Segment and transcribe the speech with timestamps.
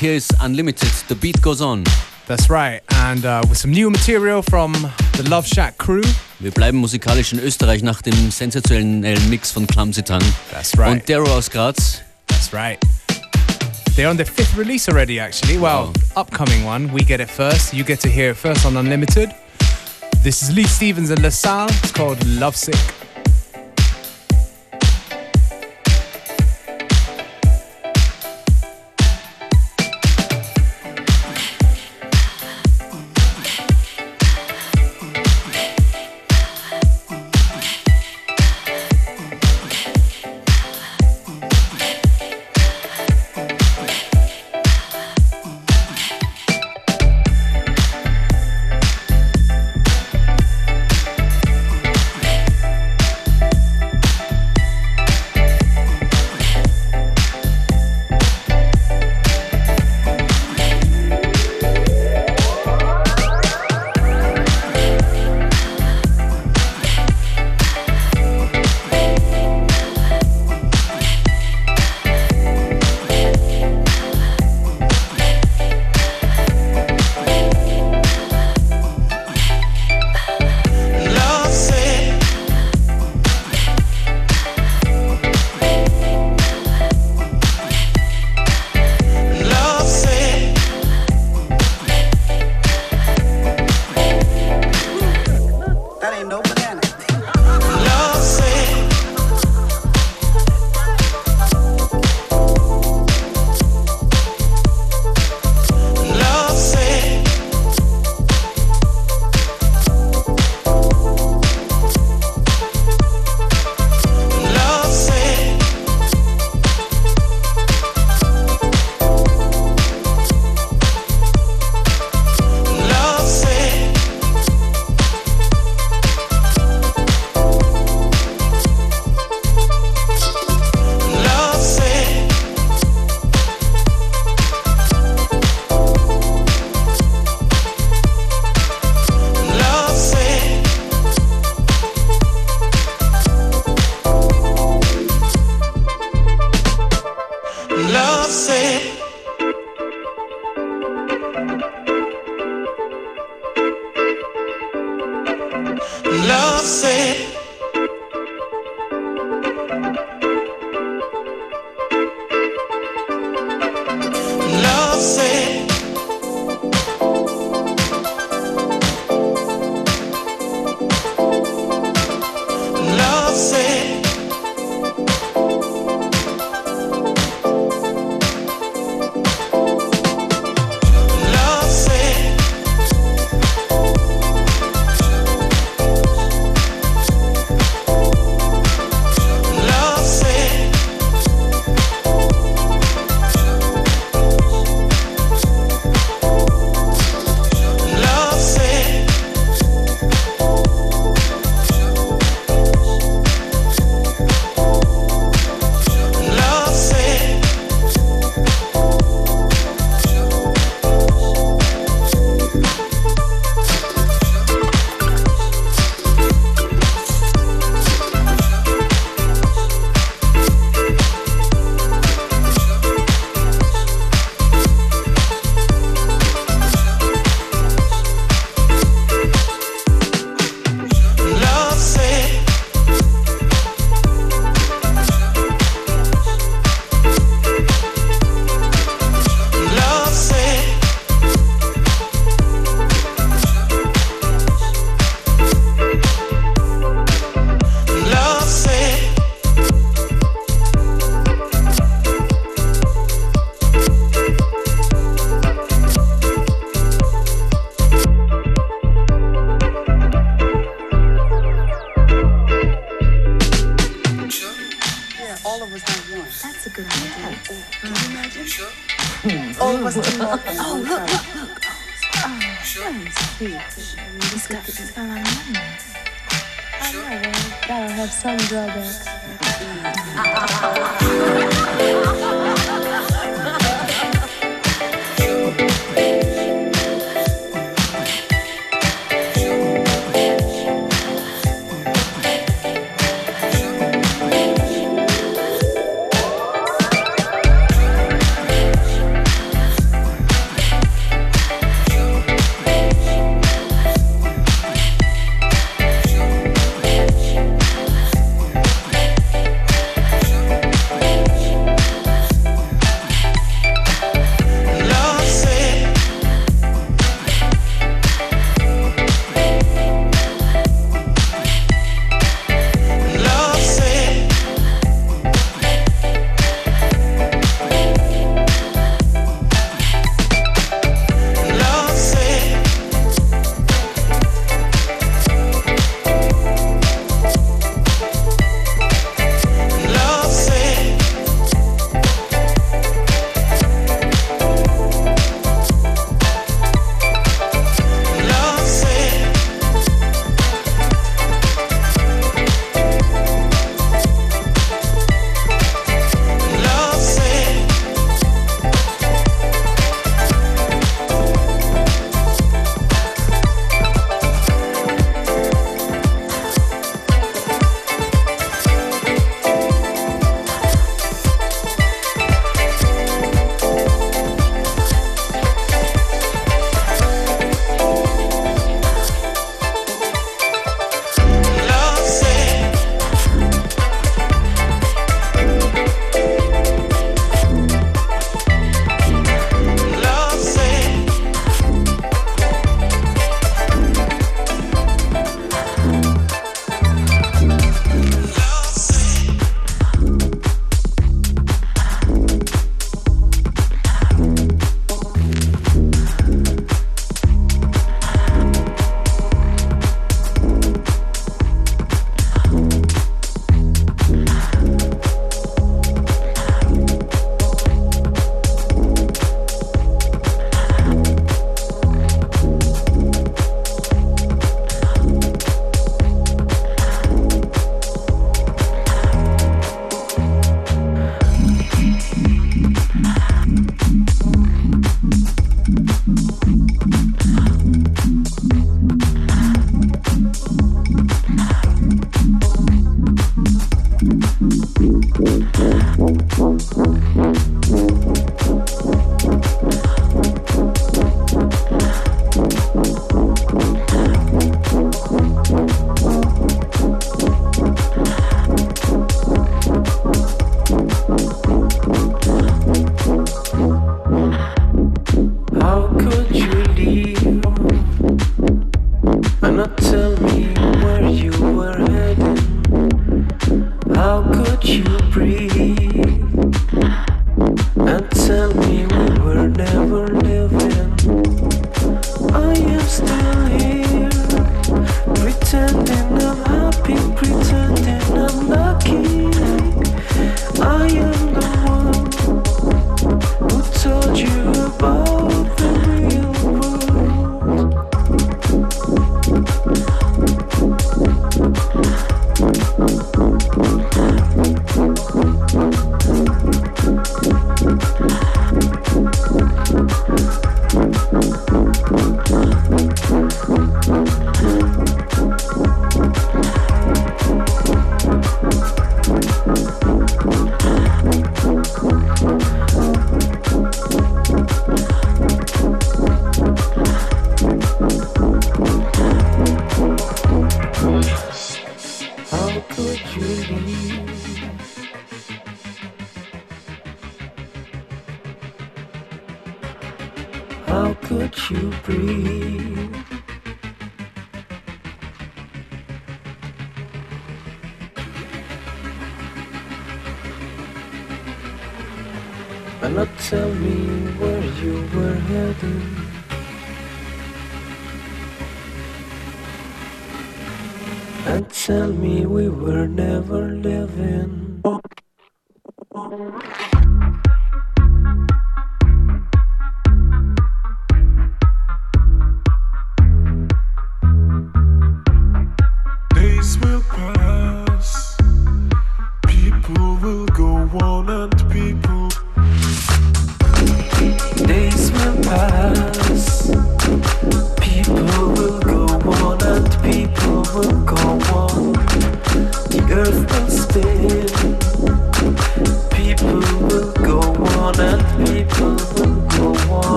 [0.00, 0.88] Here is Unlimited.
[1.08, 1.84] The beat goes on.
[2.26, 2.80] That's right.
[2.88, 4.72] And uh, with some new material from
[5.18, 6.02] the Love Shack crew.
[6.38, 10.24] Wir bleiben musikalisch in Österreich nach dem sensationellen Mix von Clumsy Tongue.
[10.50, 10.92] That's right.
[10.92, 12.00] Und Darrow aus Graz.
[12.28, 12.78] That's right.
[13.94, 15.58] They're on their fifth release already, actually.
[15.58, 16.20] Well, oh.
[16.22, 16.90] upcoming one.
[16.94, 17.74] We get it first.
[17.74, 19.34] You get to hear it first on Unlimited.
[20.22, 21.68] This is Lee Stevens and LaSalle.
[21.68, 22.99] It's called Lovesick.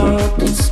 [0.00, 0.69] talking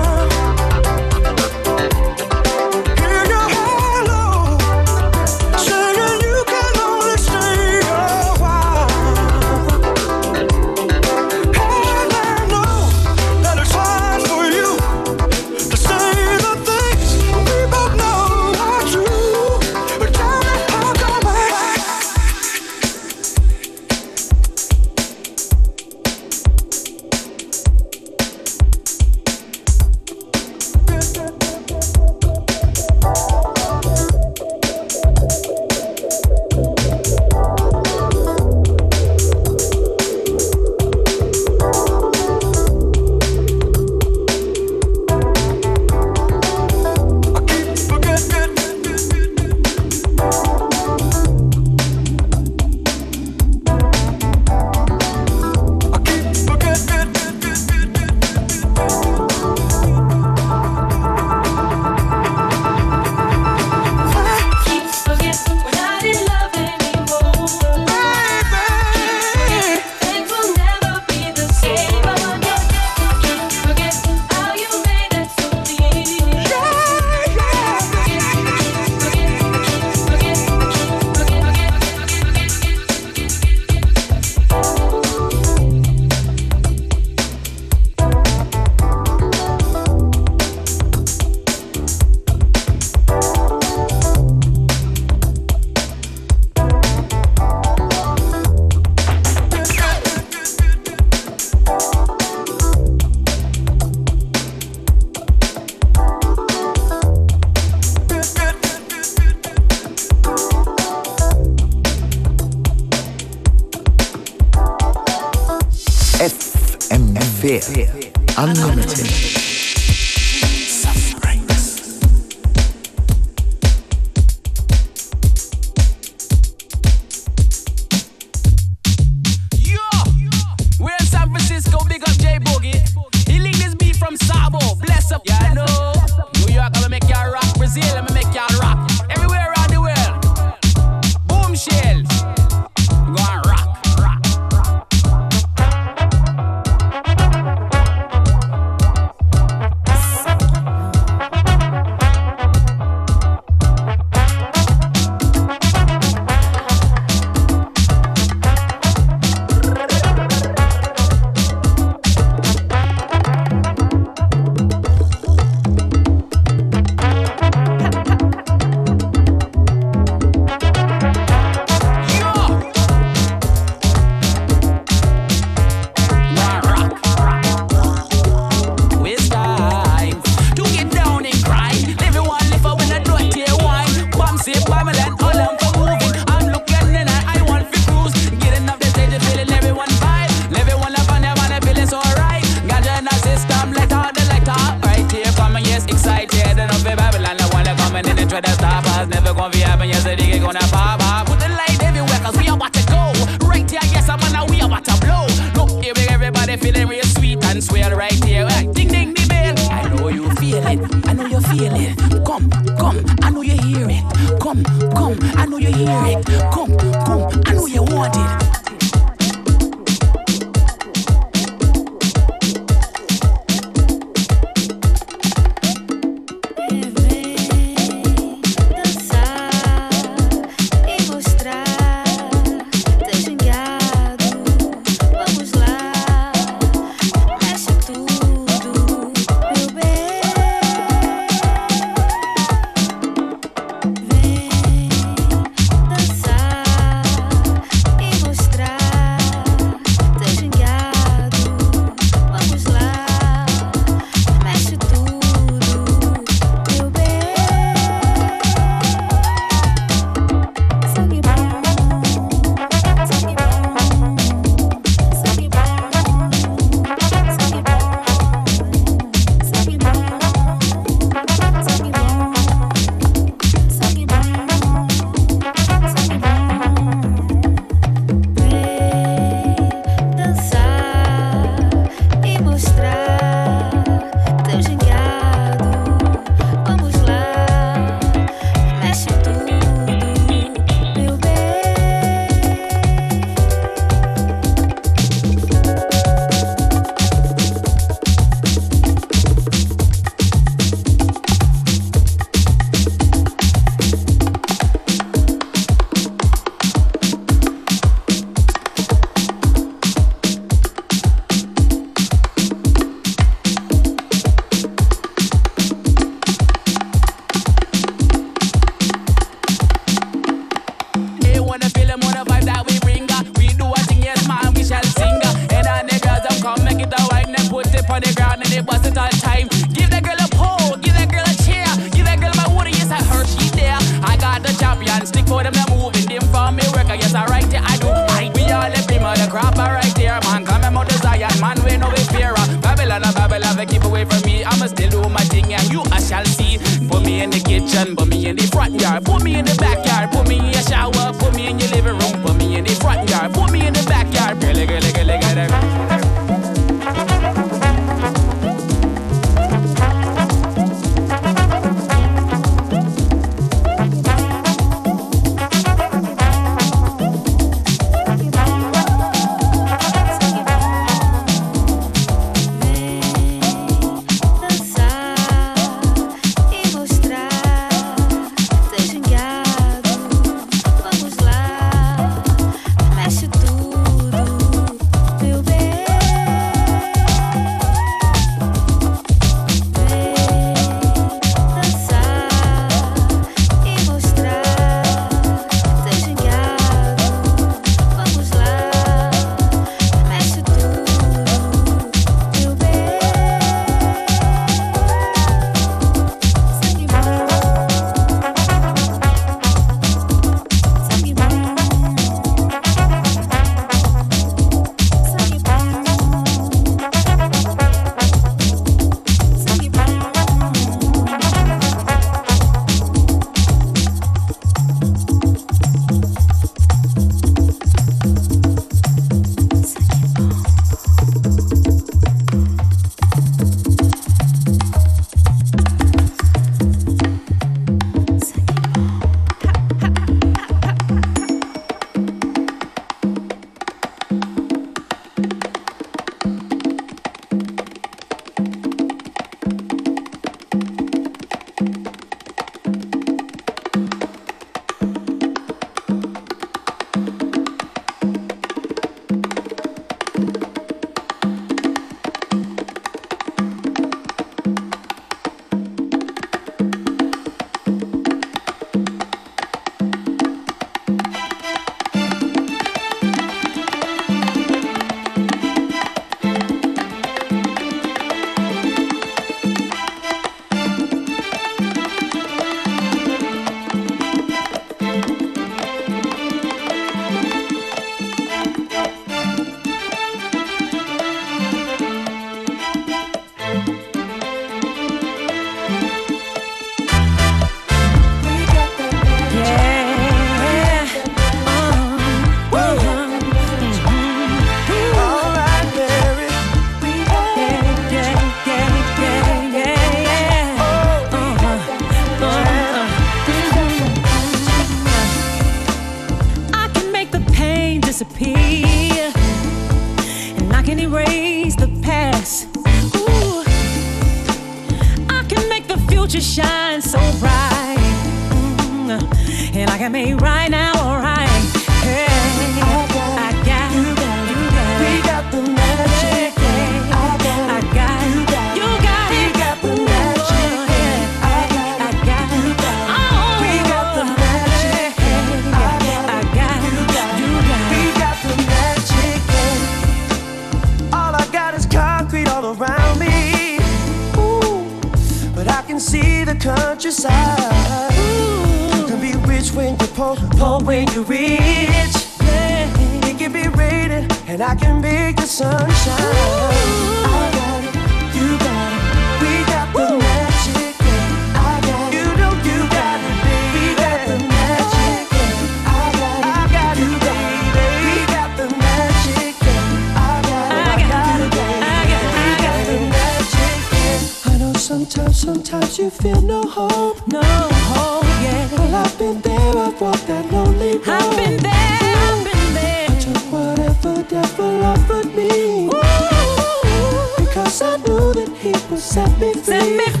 [598.91, 599.43] set me free.
[599.43, 600.00] Set me free.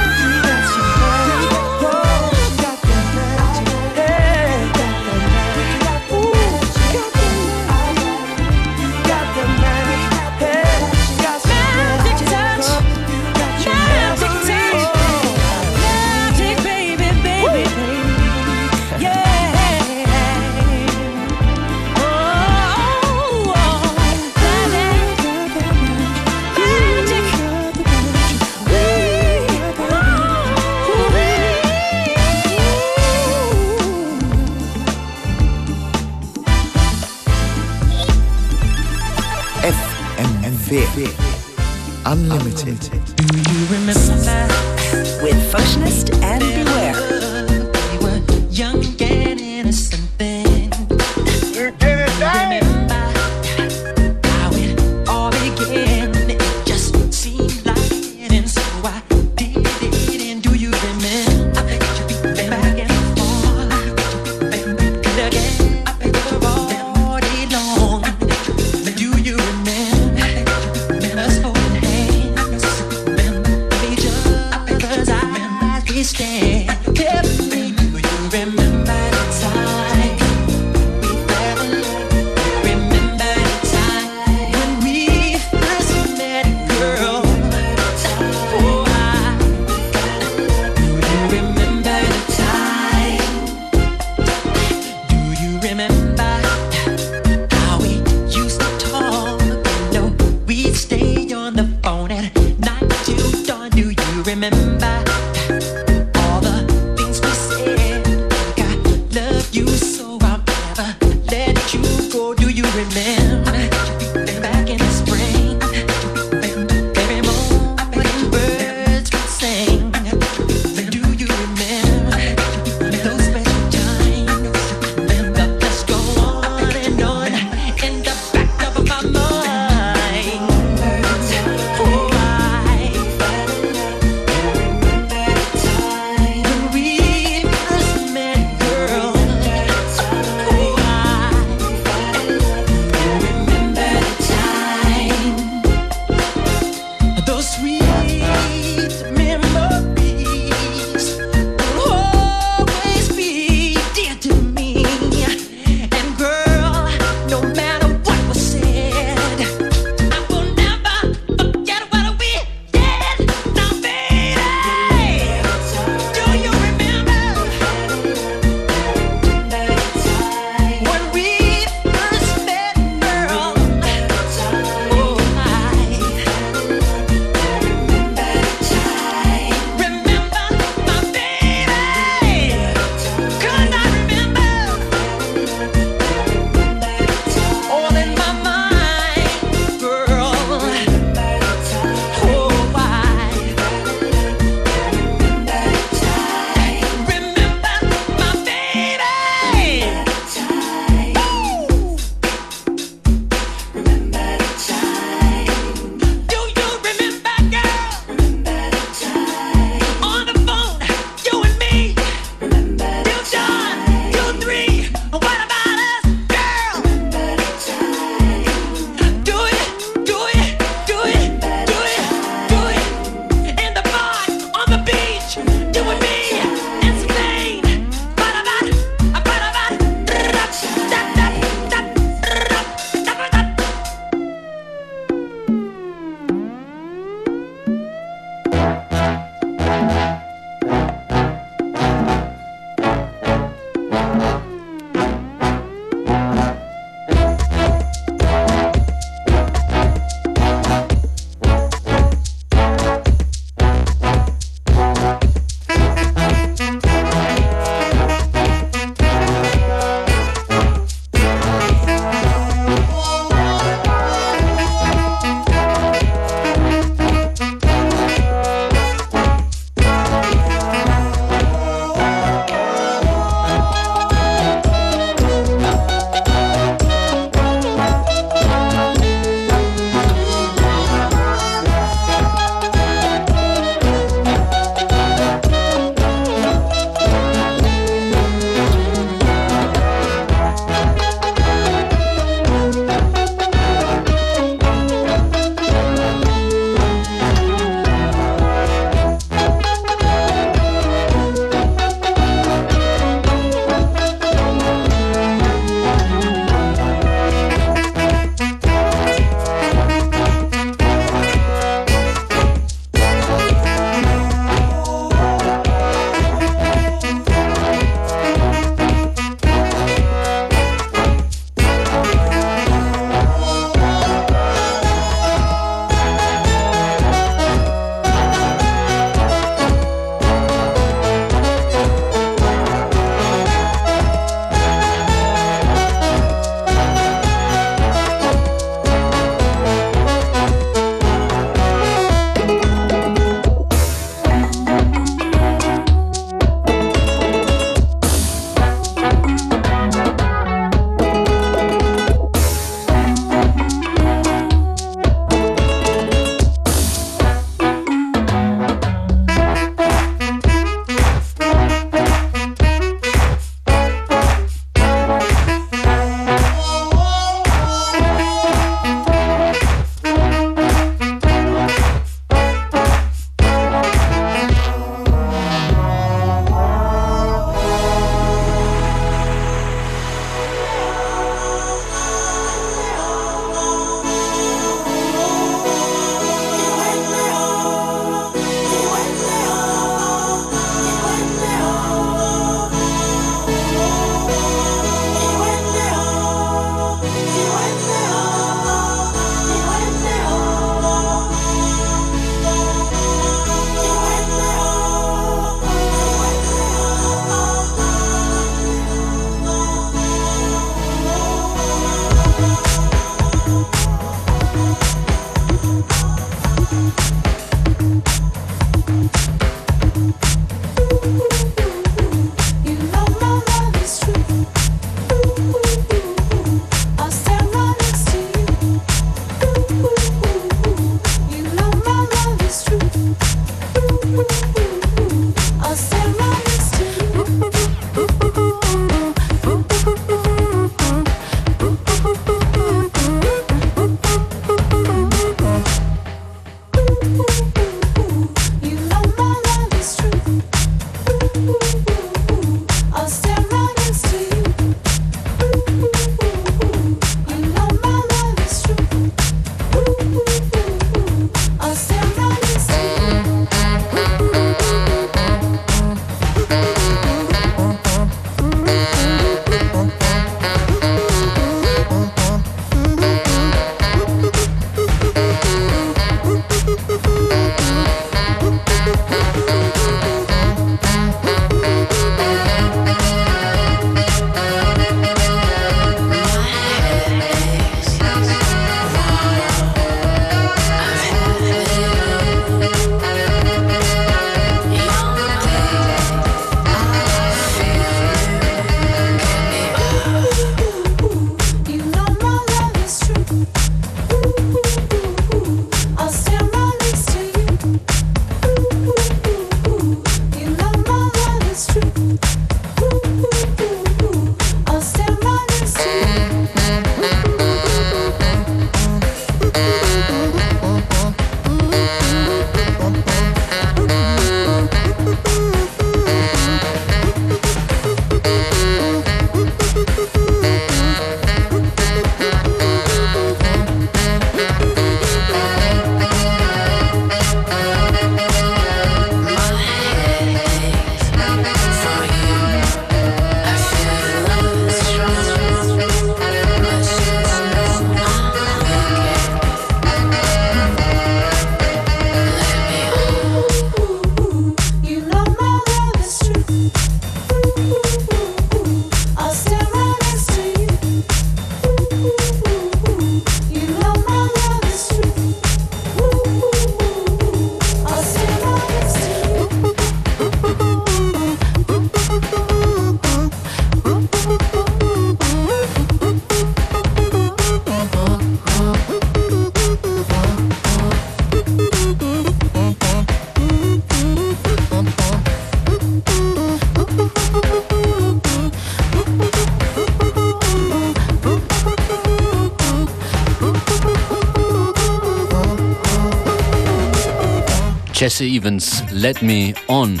[598.16, 600.00] Jesse Evans, Let Me On.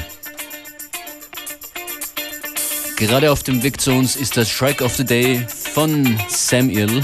[2.96, 7.02] Gerade auf dem Weg zu uns ist das Shrike of the Day von Sam Ill.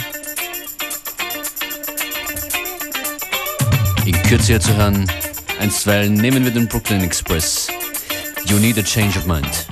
[4.07, 5.07] In Kürze zu hören,
[5.61, 7.69] einstweilen nehmen wir den Brooklyn Express.
[8.47, 9.67] You need a change of mind.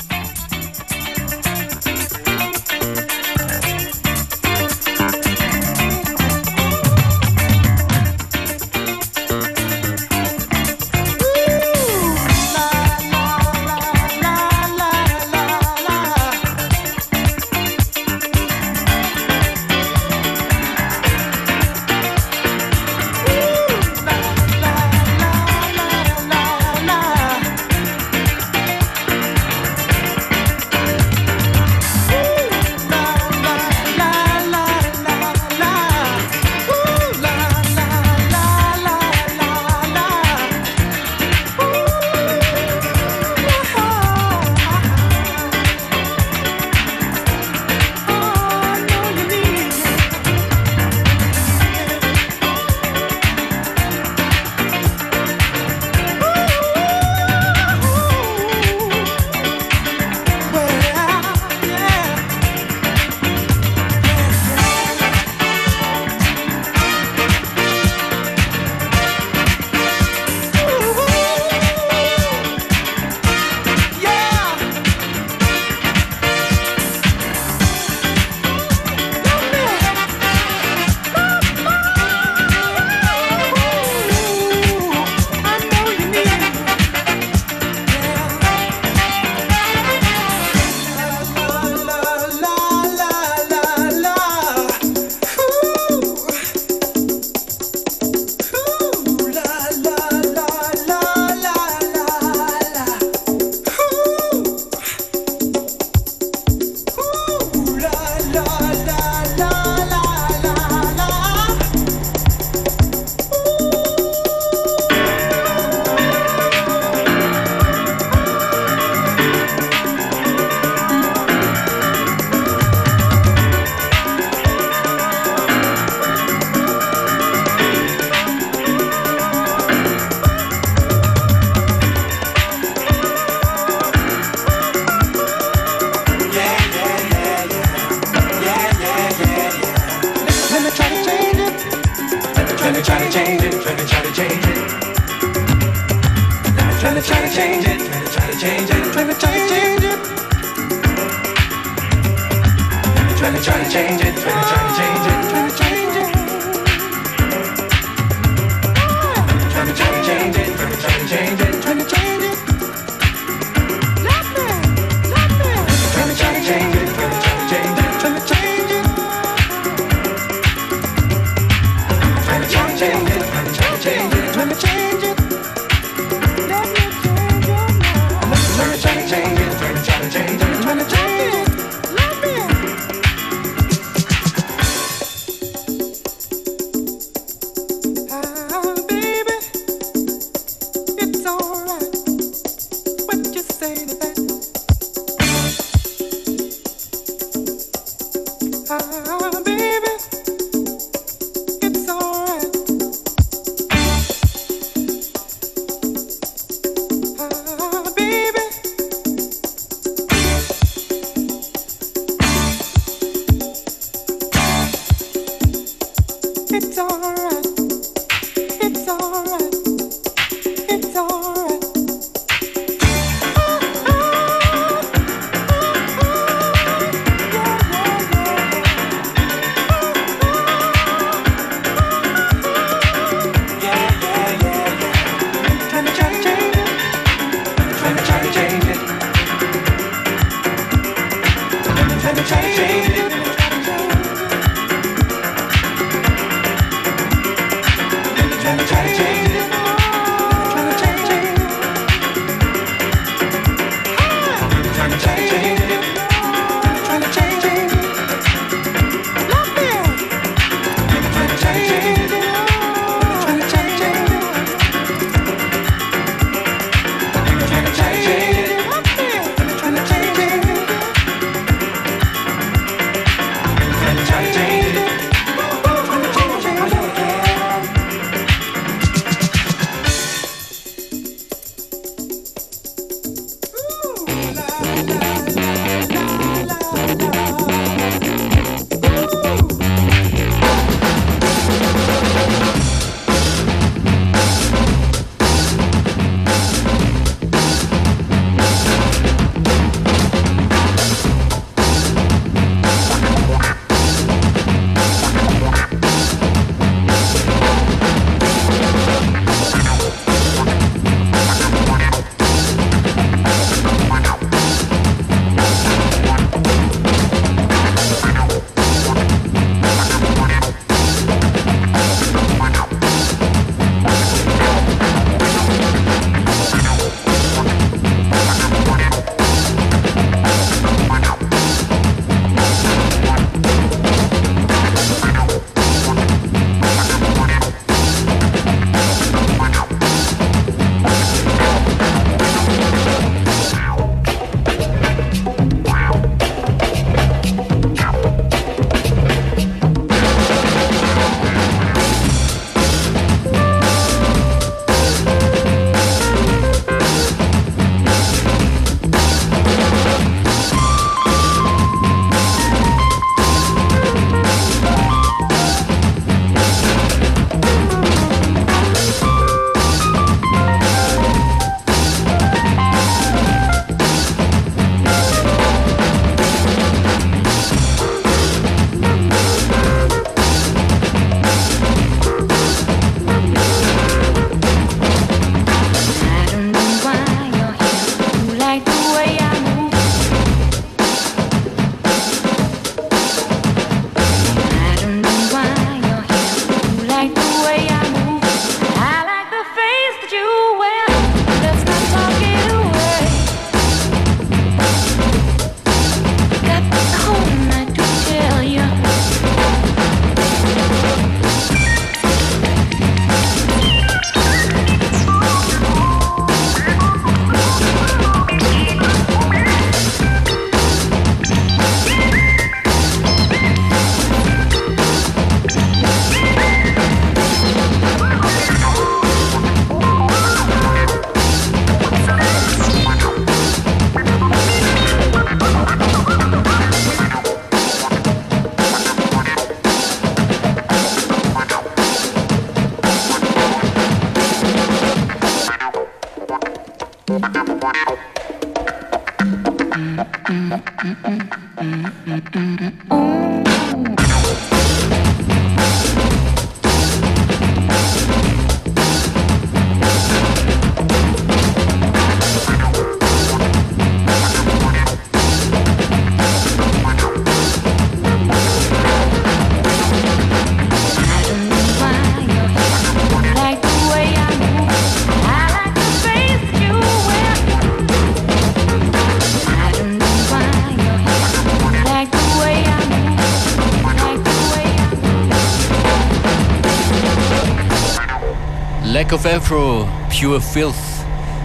[489.01, 490.74] Lack of Afro, Pure Filth.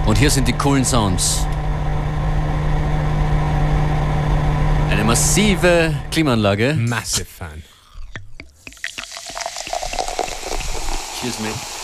[0.05, 1.47] Und hier sind die coolen Sounds.
[4.91, 6.73] Eine massive Klimaanlage.
[6.73, 7.63] Massive fan.
[11.13, 11.74] Excuse mate.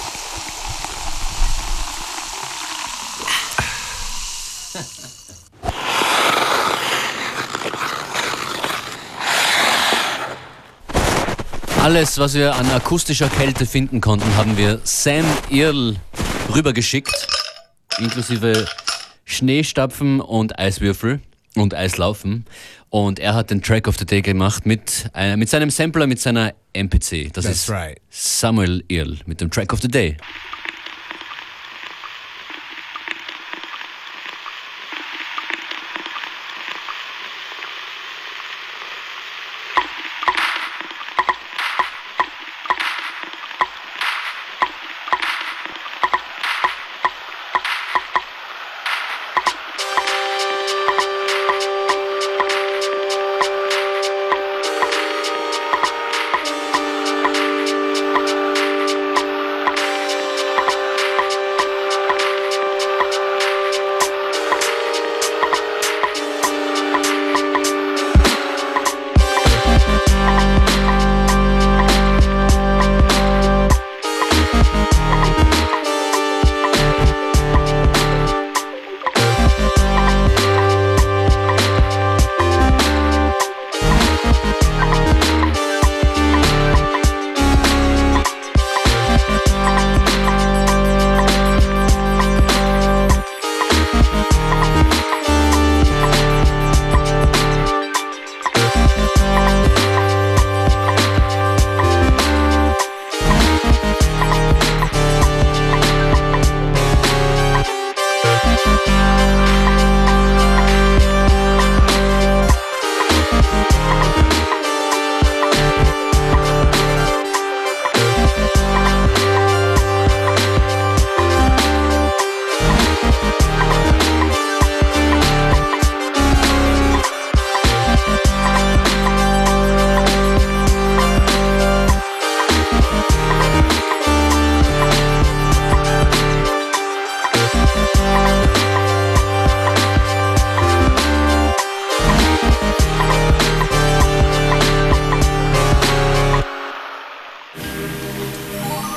[11.81, 15.95] Alles, was wir an akustischer Kälte finden konnten, haben wir Sam Earl
[16.53, 17.27] rübergeschickt,
[17.97, 18.67] inklusive
[19.25, 21.21] Schneestapfen und Eiswürfel
[21.55, 22.45] und Eislaufen.
[22.91, 26.19] Und er hat den Track of the Day gemacht mit, äh, mit seinem Sampler, mit
[26.19, 27.31] seiner MPC.
[27.33, 27.99] Das That's ist right.
[28.11, 30.17] Samuel Earl mit dem Track of the Day.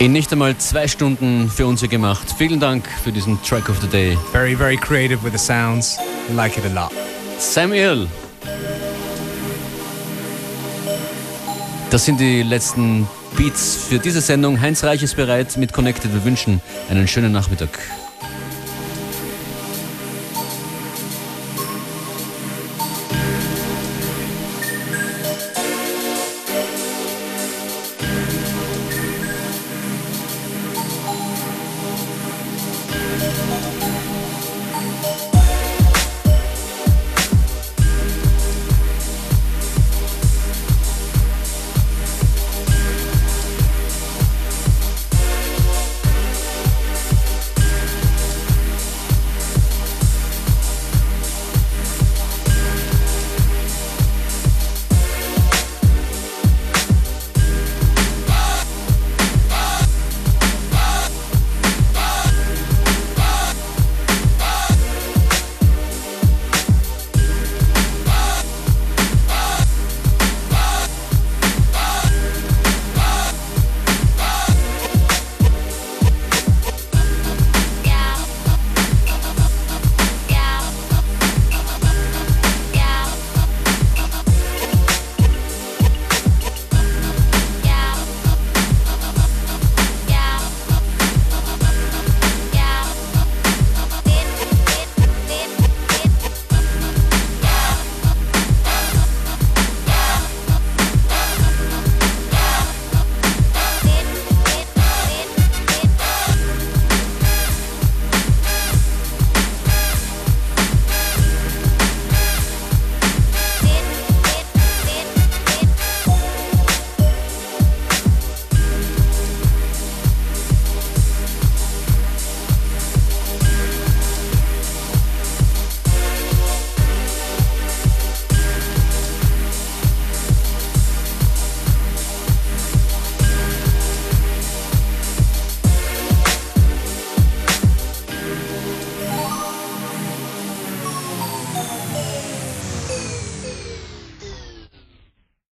[0.05, 2.27] In nicht einmal zwei Stunden für uns hier gemacht.
[2.37, 4.19] Vielen Dank für diesen Track of the Day.
[4.33, 5.97] Very, very creative with the sounds.
[6.37, 6.93] Like it a lot.
[7.39, 8.07] Sam Earl.
[11.89, 14.61] Das sind die letzten Beats für diese Sendung.
[14.61, 16.13] Heinz Reich ist bereit mit Connected.
[16.13, 17.71] Wir wünschen einen schönen Nachmittag.